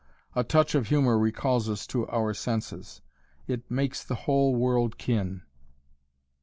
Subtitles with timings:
[0.35, 3.01] A touch of humor recalls us to our senses.
[3.47, 5.43] It "makes the whole world kin."